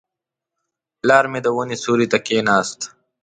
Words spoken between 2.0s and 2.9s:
ته کښېناست.